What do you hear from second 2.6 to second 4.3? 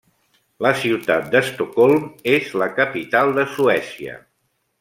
la capital de Suècia.